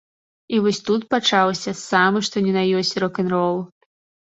І 0.53 0.61
вось 0.67 0.79
тут 0.87 1.05
пачаўся 1.15 1.75
самы 1.83 2.23
што 2.29 2.45
ні 2.49 2.57
на 2.59 2.65
ёсць 2.83 2.97
рок-н-рол. 3.07 3.57